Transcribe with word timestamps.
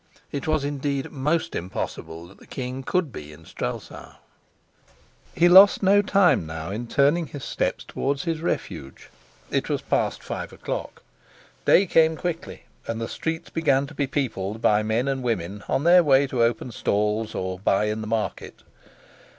It 0.31 0.47
was 0.47 0.63
indeed 0.65 1.11
most 1.11 1.53
impossible 1.53 2.25
that 2.27 2.39
the 2.39 2.47
king 2.47 2.81
could 2.81 3.11
be 3.13 3.31
in 3.31 3.45
Strelsau. 3.45 4.15
He 5.35 5.47
lost 5.47 5.83
no 5.83 6.01
time 6.01 6.47
now 6.47 6.71
in 6.71 6.87
turning 6.87 7.27
his 7.27 7.43
steps 7.43 7.83
towards 7.83 8.23
his 8.23 8.41
refuge. 8.41 9.11
It 9.51 9.69
was 9.69 9.83
past 9.83 10.23
five 10.23 10.51
o'clock, 10.51 11.03
day 11.65 11.85
came 11.85 12.17
quickly, 12.17 12.63
and 12.87 12.99
the 12.99 13.07
streets 13.07 13.51
began 13.51 13.85
to 13.85 13.93
be 13.93 14.07
peopled 14.07 14.59
by 14.59 14.81
men 14.81 15.07
and 15.07 15.21
women 15.21 15.63
on 15.67 15.83
their 15.83 16.03
way 16.03 16.25
to 16.25 16.41
open 16.41 16.71
stalls 16.71 17.35
or 17.35 17.57
to 17.59 17.63
buy 17.63 17.85
in 17.85 18.01
the 18.01 18.07
market. 18.07 18.63